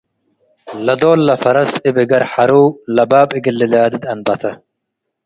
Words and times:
ለዶል 0.85 1.19
ለፈረስ 1.27 1.71
እብ 1.87 1.95
እገር 2.03 2.23
ሐሩ' 2.31 2.53
ለባብ 2.95 3.29
እግል 3.37 3.55
ልላድድ 3.59 4.03
አንበተ። 4.11 4.43